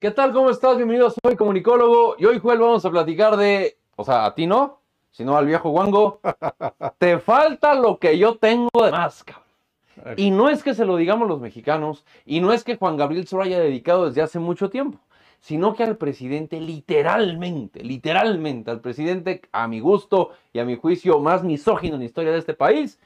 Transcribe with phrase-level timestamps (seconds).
[0.00, 0.32] ¿Qué tal?
[0.32, 0.76] ¿Cómo estás?
[0.76, 4.78] Bienvenido, soy comunicólogo y hoy, Joel, vamos a platicar de, o sea, a ti no,
[5.10, 6.20] sino al viejo Wango.
[6.98, 10.14] Te falta lo que yo tengo de más, cabrón.
[10.16, 13.26] Y no es que se lo digamos los mexicanos, y no es que Juan Gabriel
[13.26, 15.00] se lo haya dedicado desde hace mucho tiempo,
[15.40, 21.18] sino que al presidente literalmente, literalmente, al presidente a mi gusto y a mi juicio
[21.18, 23.00] más misógino en la historia de este país,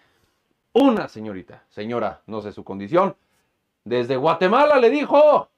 [0.74, 3.16] una señorita, señora, no sé su condición,
[3.82, 5.48] desde Guatemala le dijo,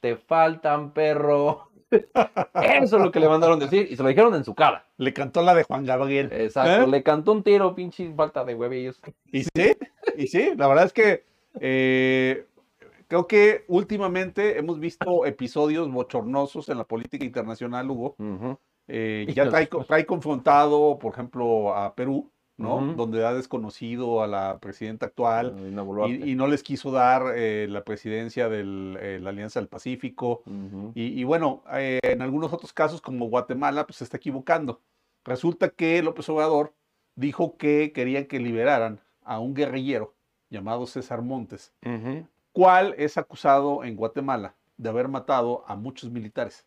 [0.00, 1.70] te faltan perro.
[1.90, 4.86] Eso es lo que le mandaron decir y se lo dijeron en su cara.
[4.98, 6.30] Le cantó la de Juan Gabriel.
[6.32, 6.86] Exacto, ¿Eh?
[6.86, 9.00] le cantó un tiro, pinche falta de huevillos.
[9.32, 9.76] Y sí,
[10.16, 11.24] y sí, la verdad es que
[11.60, 12.46] eh,
[13.06, 18.16] creo que últimamente hemos visto episodios bochornosos en la política internacional, Hugo.
[18.86, 22.94] Eh, ya trae confrontado, por ejemplo, a Perú, ¿no?
[22.94, 25.54] Donde ha desconocido a la presidenta actual
[26.08, 30.42] y, y no les quiso dar eh, la presidencia de la Alianza del Pacífico.
[30.94, 34.80] Y, y bueno, eh, en algunos otros casos, como Guatemala, pues se está equivocando.
[35.24, 36.74] Resulta que López Obrador
[37.14, 40.14] dijo que querían que liberaran a un guerrillero
[40.50, 41.72] llamado César Montes,
[42.52, 46.66] cual es acusado en Guatemala de haber matado a muchos militares.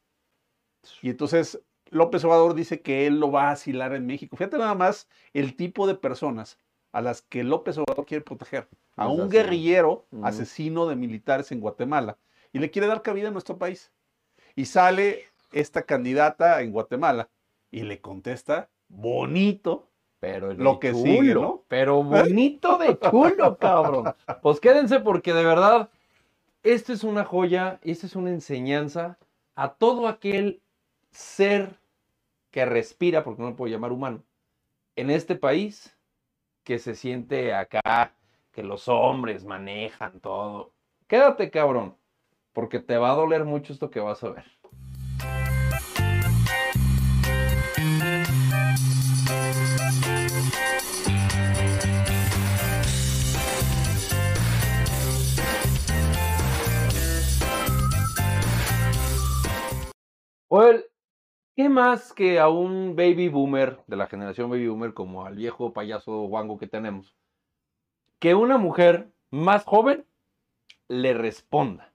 [1.02, 1.62] Y entonces
[1.92, 4.36] López Obrador dice que él lo va a asilar en México.
[4.36, 6.58] Fíjate nada más el tipo de personas
[6.92, 8.68] a las que López Obrador quiere proteger.
[8.96, 12.18] A un guerrillero asesino de militares en Guatemala
[12.54, 13.92] y le quiere dar cabida a nuestro país.
[14.56, 17.30] Y sale esta candidata en Guatemala
[17.72, 19.88] y le contesta bonito.
[20.20, 21.64] Pero Lo que chulo, sigue, ¿no?
[21.68, 24.14] Pero bonito de chulo, cabrón.
[24.42, 25.90] Pues quédense porque de verdad,
[26.64, 29.18] esto es una joya, esta es una enseñanza
[29.56, 30.62] a todo aquel
[31.10, 31.81] ser
[32.52, 34.24] que respira, porque no lo puedo llamar humano,
[34.96, 35.98] en este país,
[36.64, 38.16] que se siente acá,
[38.52, 40.74] que los hombres manejan todo.
[41.08, 41.98] Quédate, cabrón,
[42.54, 44.46] porque te va a doler mucho esto que vas a ver.
[61.62, 65.74] ¿Qué más que a un baby boomer de la generación baby boomer como al viejo
[65.74, 67.14] payaso Wango que tenemos?
[68.18, 70.04] Que una mujer más joven
[70.88, 71.94] le responda.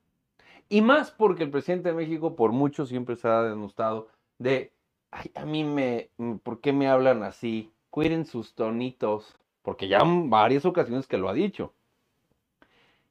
[0.68, 4.06] Y más porque el presidente de México por mucho siempre se ha denostado
[4.38, 4.70] de,
[5.10, 6.10] ay, a mí me,
[6.44, 7.72] ¿por qué me hablan así?
[7.90, 9.36] Cuiden sus tonitos.
[9.62, 11.72] Porque ya en varias ocasiones que lo ha dicho.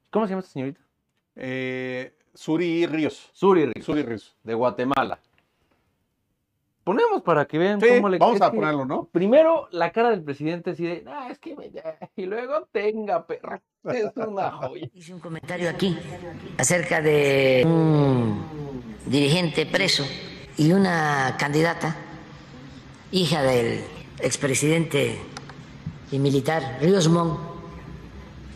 [0.08, 0.80] ¿Cómo se llama esta señorita?
[1.34, 3.28] Eh, Suri Ríos.
[3.34, 4.34] Suri Ríos, Suri Ríos.
[4.42, 5.20] de Guatemala.
[6.86, 9.08] Ponemos para que vean Sí, cómo le vamos a ponerlo, ¿no?
[9.10, 11.68] Primero, la cara del presidente así de, ah, es que me...
[12.14, 13.60] Y luego tenga, perra.
[13.82, 14.88] Es una joya.
[14.94, 15.98] Hice un comentario aquí
[16.56, 18.40] acerca de un
[19.04, 20.04] dirigente preso
[20.56, 21.96] y una candidata,
[23.10, 23.80] hija del
[24.20, 25.18] expresidente
[26.12, 27.40] y militar Ríos Montt,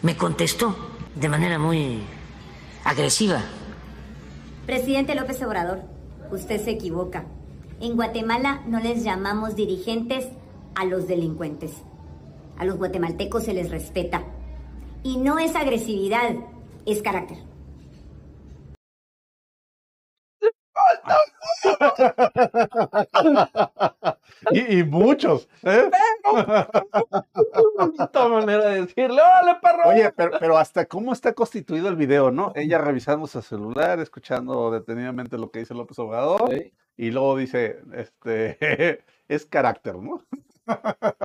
[0.02, 0.76] me contestó
[1.16, 2.02] de manera muy
[2.84, 3.42] agresiva.
[4.66, 5.80] Presidente López Obrador,
[6.30, 7.24] usted se equivoca.
[7.80, 10.28] En Guatemala no les llamamos dirigentes
[10.74, 11.72] a los delincuentes.
[12.58, 14.22] A los guatemaltecos se les respeta.
[15.02, 16.34] Y no es agresividad,
[16.84, 17.38] es carácter.
[24.52, 25.48] Y, y muchos.
[25.62, 25.90] ¿eh?
[25.90, 26.32] Qué
[27.78, 29.20] bonita manera de decirle,
[29.60, 29.88] perro.
[29.90, 32.52] Oye, pero, pero hasta cómo está constituido el video, ¿no?
[32.54, 36.72] Ella revisando su celular, escuchando detenidamente lo que dice López Obrador, Sí.
[36.96, 40.22] y luego dice, este, es carácter, ¿no?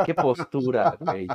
[0.05, 1.27] Qué postura, güey.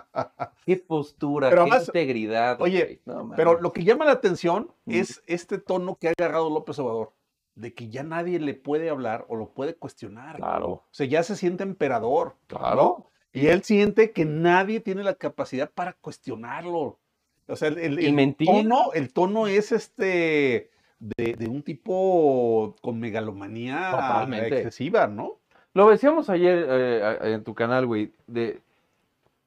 [0.66, 2.60] Qué postura, Pero qué integridad.
[2.60, 3.00] oye.
[3.06, 3.30] No.
[3.36, 7.12] Pero lo que llama la atención es este tono que ha agarrado López Obrador,
[7.60, 10.36] de que ya nadie le puede hablar o lo puede cuestionar.
[10.36, 12.36] Claro, O sea, ya se siente emperador.
[12.46, 12.74] claro.
[12.76, 13.06] ¿no?
[13.32, 16.98] Y él siente que nadie tiene la capacidad para cuestionarlo.
[17.46, 18.46] O sea, el, el- Y el mentir.
[18.48, 24.56] tono, el tono es este de, de un tipo con megalomanía Totalmente.
[24.58, 25.38] excesiva, ¿no?
[25.74, 28.60] Lo decíamos ayer eh, en tu canal, güey, de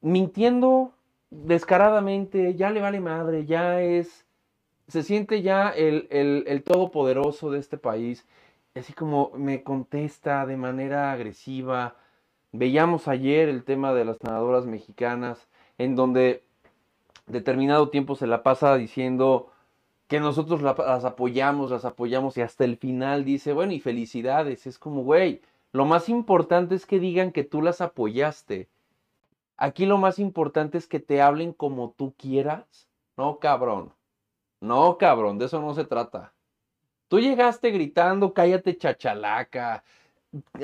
[0.00, 0.92] mintiendo
[1.30, 4.24] descaradamente, ya le vale madre, ya es,
[4.88, 8.26] se siente ya el, el, el todopoderoso de este país,
[8.74, 11.96] así como me contesta de manera agresiva.
[12.52, 15.48] Veíamos ayer el tema de las nadadoras mexicanas,
[15.78, 16.42] en donde
[17.26, 19.50] determinado tiempo se la pasa diciendo
[20.08, 24.66] que nosotros la- las apoyamos, las apoyamos y hasta el final dice, bueno, y felicidades,
[24.66, 25.40] es como, güey,
[25.72, 28.68] lo más importante es que digan que tú las apoyaste.
[29.56, 32.88] Aquí lo más importante es que te hablen como tú quieras.
[33.16, 33.92] No, cabrón.
[34.64, 36.32] No, cabrón, de eso no se trata.
[37.08, 39.84] Tú llegaste gritando, cállate chachalaca,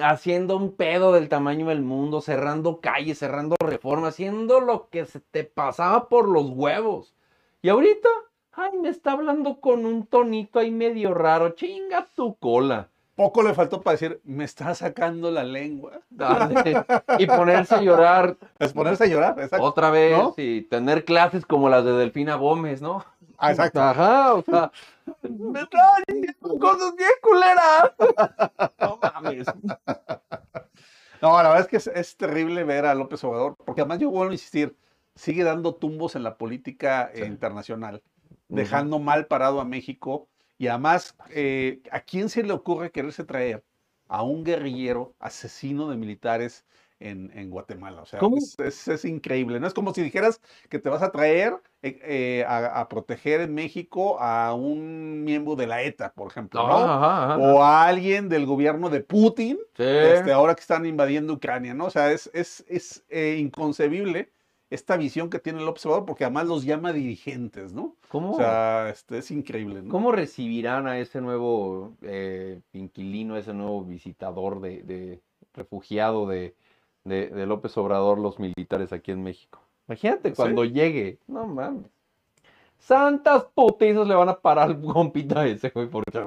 [0.02, 5.20] haciendo un pedo del tamaño del mundo, cerrando calles, cerrando reformas, haciendo lo que se
[5.20, 7.14] te pasaba por los huevos.
[7.60, 8.08] Y ahorita,
[8.52, 12.88] ay, me está hablando con un tonito ahí medio raro, chinga tu cola.
[13.14, 16.00] Poco le faltó para decir, me está sacando la lengua.
[16.08, 16.54] Dale.
[17.18, 19.62] y ponerse a llorar Es ponerse a llorar, exacto.
[19.62, 20.32] otra vez ¿No?
[20.38, 23.04] y tener clases como las de Delfina Gómez, ¿no?
[23.40, 23.80] Ah, exacto.
[23.80, 24.70] Ajá, o sea,
[25.22, 27.92] me están diciendo cosas bien culeras.
[28.80, 29.46] No mames.
[31.22, 34.10] No, la verdad es que es, es terrible ver a López Obrador, porque además yo
[34.10, 34.76] vuelvo a insistir,
[35.14, 38.02] sigue dando tumbos en la política eh, internacional,
[38.48, 40.28] dejando mal parado a México
[40.58, 43.64] y además, eh, ¿a quién se le ocurre quererse traer
[44.08, 46.66] a un guerrillero asesino de militares
[47.00, 48.02] en, en Guatemala?
[48.02, 48.36] O sea, ¿Cómo?
[48.36, 49.66] es, es- es increíble, ¿no?
[49.66, 53.54] Es como si dijeras que te vas a traer eh, eh, a, a proteger en
[53.54, 56.74] México a un miembro de la ETA, por ejemplo, ¿no?
[56.76, 57.38] Ajá, ajá.
[57.38, 59.82] O a alguien del gobierno de Putin, Sí.
[59.84, 61.86] este, ahora que están invadiendo Ucrania, ¿no?
[61.86, 64.30] O sea, es, es, es eh, inconcebible
[64.68, 67.96] esta visión que tiene el observador, porque además los llama dirigentes, ¿no?
[68.08, 69.90] ¿Cómo, O sea, este, es increíble, ¿no?
[69.90, 75.20] cómo recibirán a ese nuevo eh, inquilino, ese nuevo visitador de, de
[75.54, 76.54] refugiado de,
[77.04, 79.60] de- de López Obrador los militares aquí en México?
[79.88, 80.36] Imagínate Sí.
[80.36, 81.18] cuando llegue.
[81.26, 81.86] No mames.
[82.78, 85.86] Santas putizas le van a parar al compita ese, güey.
[85.88, 86.22] Porque...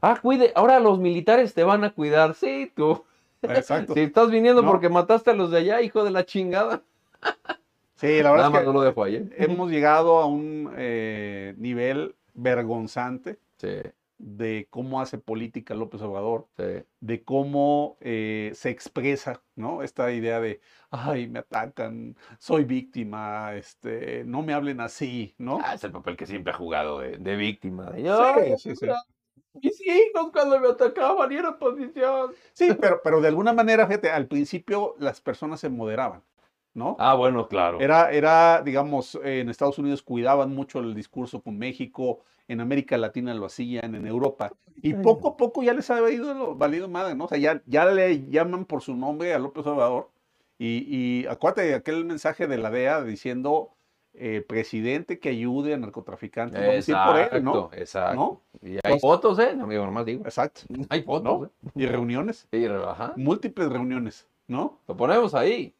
[0.00, 0.52] Ah, cuide.
[0.54, 2.34] Ahora los militares te van a cuidar.
[2.34, 3.04] Sí, tú.
[3.42, 3.92] Exacto.
[3.94, 4.70] Si estás viniendo No.
[4.70, 6.82] porque mataste a los de allá, hijo de la chingada.
[7.96, 9.16] Sí, la Nada verdad más es no que lo dejo ahí.
[9.16, 9.28] ¿eh?
[9.38, 13.68] hemos llegado a un eh, nivel vergonzante Sí,
[14.18, 16.84] de cómo hace política López Obrador, sí.
[17.00, 19.82] de cómo eh, se expresa, ¿no?
[19.82, 20.60] Esta idea de,
[20.90, 25.60] ay, me atacan, soy víctima, este, no me hablen así, ¿no?
[25.62, 27.90] Ah, es el papel que siempre ha jugado de, de víctima.
[27.90, 28.86] De, Sí, sí, sí.
[29.62, 32.32] Mis hijos cuando me atacaban y era oposición.
[32.52, 36.22] Sí, pero, pero de alguna manera, fíjate, al principio las personas se moderaban,
[36.78, 36.96] ¿no?
[36.98, 37.80] Ah, bueno, claro.
[37.80, 42.96] Era, era, digamos, eh, en Estados Unidos cuidaban mucho el discurso con México, en América
[42.96, 46.88] Latina lo hacían, en Europa, y poco a poco ya les ha ido lo- valido
[46.88, 47.24] madre, ¿no?
[47.24, 50.08] O sea, ya, ya le llaman por su nombre a López Obrador,
[50.58, 53.70] y, y acuérdate de aquel mensaje de la DEA diciendo,
[54.14, 57.70] eh, presidente que ayude a narcotraficantes, ir por él, ¿no?
[57.70, 58.14] Exacto, exacto.
[58.16, 58.42] ¿No?
[58.68, 59.50] Y hay fotos, ¿eh?
[59.60, 60.24] Amigo, nomás digo.
[60.24, 60.62] Exacto.
[60.88, 61.44] Hay fotos, ¿No?
[61.46, 61.70] ¿eh?
[61.76, 62.48] Y reuniones,
[62.88, 63.12] ajá.
[63.16, 64.78] múltiples reuniones, ¿no?
[64.88, 65.74] Lo ponemos ahí.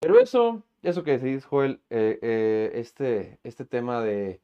[0.00, 4.40] Pero eso, eso que decís, Joel, eh, eh, este, este tema de,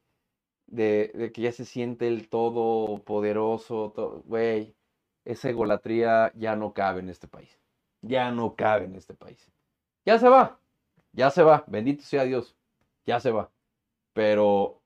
[0.66, 4.74] de, que ya se siente el todopoderoso, to- güey,
[5.24, 7.58] esa egolatría ya no cabe en este país.
[8.02, 9.50] Ya no cabe en este país.
[10.06, 10.60] Ya se va,
[11.12, 12.56] ya se va, bendito sea Dios,
[13.06, 13.50] ya se va.
[14.14, 14.82] Pero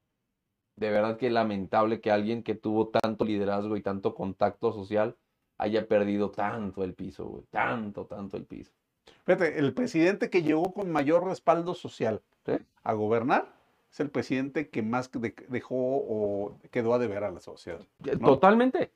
[0.77, 5.17] de verdad que lamentable que alguien que tuvo tanto liderazgo y tanto contacto social
[5.59, 8.73] haya perdido tanto el piso, güey, tanto, tanto el piso.
[9.25, 12.53] Fíjate, el presidente que llegó con mayor respaldo social Sí.
[12.83, 13.47] a gobernar
[13.91, 17.81] es el presidente que más de- dejó o quedó a deber a la sociedad.
[18.19, 18.29] ¿no?
[18.29, 18.91] Totalmente.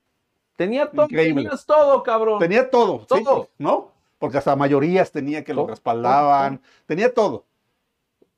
[0.56, 2.38] Tenía todo, tenías todo, cabrón.
[2.40, 3.49] Tenía todo, sí, Todo.
[3.58, 3.93] ¿no?
[4.19, 7.44] Porque hasta mayorías tenía que lo Todo, respaldaban, tenía todo.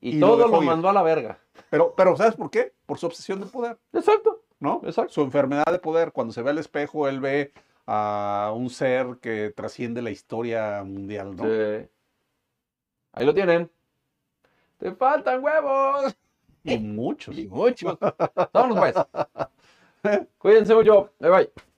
[0.03, 0.67] y, y lo todo lo ir.
[0.69, 1.39] mandó a la verga.
[1.71, 2.73] Pero, pero ¿sabes por qué?
[2.87, 4.83] Por su obsesión de poder, Exacto, ¿no?
[4.85, 5.13] exacto.
[5.13, 6.13] Su enfermedad de poder.
[6.13, 7.53] Cuando se ve al espejo, él ve
[7.87, 11.45] a un ser que trasciende la historia mundial, ¿no?
[11.45, 11.89] Sí.
[13.13, 13.71] Ahí lo tienen.
[14.79, 16.17] Te faltan huevos.
[16.65, 17.37] Y muchos.
[17.37, 17.99] Y muchos.
[18.53, 20.27] Vámonos pues.
[20.39, 21.13] Cuídense mucho.
[21.19, 21.53] Bye bye.